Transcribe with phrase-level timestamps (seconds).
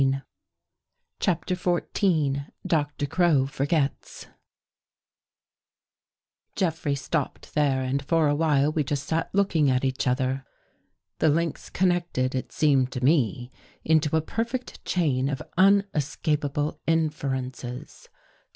[1.19, 4.29] "CHAPTER XIV DOCTOR CROW FORGETS
[6.55, 10.43] J EFFREY stopped there and for a while we just sat looking at each other.
[11.19, 13.51] The links con nected, it seemed to me,
[13.85, 18.09] into a perfect chain of un escapable inferences.